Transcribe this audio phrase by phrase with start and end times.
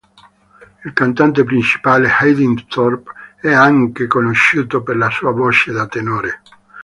[0.83, 6.41] Il cantante principale Hayden Thorpe è anche conosciuto per la sua voce da tenore.